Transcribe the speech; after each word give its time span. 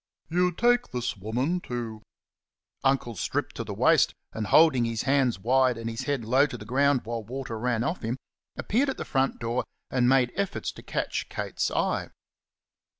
"You 0.31 0.51
take 0.51 0.87
this 0.87 1.15
woman 1.15 1.59
to" 1.69 2.01
Uncle, 2.91 3.13
stripped 3.13 3.53
to 3.57 3.63
the 3.63 3.71
waist, 3.75 4.15
and 4.33 4.47
holding 4.47 4.83
his 4.83 5.03
hands 5.03 5.37
wide 5.37 5.77
and 5.77 5.87
his 5.87 6.05
head 6.05 6.25
low 6.25 6.47
to 6.47 6.57
the 6.57 6.65
ground, 6.65 7.01
while 7.05 7.23
water 7.23 7.59
ran 7.59 7.83
off 7.83 8.01
him, 8.03 8.17
appeared 8.57 8.89
at 8.89 8.97
the 8.97 9.05
front 9.05 9.37
door 9.37 9.63
and 9.91 10.09
made 10.09 10.31
efforts 10.35 10.71
to 10.71 10.81
catch 10.81 11.29
Kate's 11.29 11.69
eye. 11.69 12.09